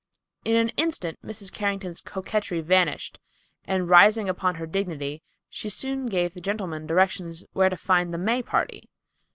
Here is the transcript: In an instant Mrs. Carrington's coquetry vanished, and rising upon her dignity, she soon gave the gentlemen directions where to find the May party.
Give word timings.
In 0.43 0.55
an 0.55 0.69
instant 0.77 1.19
Mrs. 1.23 1.53
Carrington's 1.53 2.01
coquetry 2.01 2.59
vanished, 2.61 3.19
and 3.65 3.87
rising 3.87 4.27
upon 4.27 4.55
her 4.55 4.65
dignity, 4.65 5.21
she 5.47 5.69
soon 5.69 6.07
gave 6.07 6.33
the 6.33 6.41
gentlemen 6.41 6.87
directions 6.87 7.43
where 7.53 7.69
to 7.69 7.77
find 7.77 8.11
the 8.11 8.17
May 8.17 8.41
party. 8.41 8.89